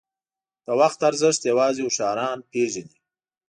•د 0.65 0.67
وخت 0.79 0.99
ارزښت 1.09 1.41
یوازې 1.51 1.81
هوښیاران 1.85 2.37
پېژني. 2.51 2.95